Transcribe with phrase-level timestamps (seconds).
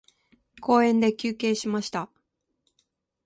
[0.61, 2.09] 公園で休憩しました。